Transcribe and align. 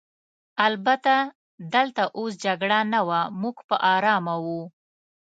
البته 0.67 1.13
دلته 1.75 2.03
اوس 2.17 2.33
جګړه 2.45 2.79
نه 2.93 2.99
وه، 3.07 3.21
موږ 3.41 3.55
په 3.67 3.75
آرامه 3.93 4.35
وو. 4.45 4.61